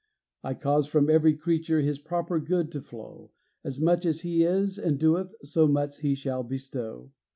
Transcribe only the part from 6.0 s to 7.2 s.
shall bestow.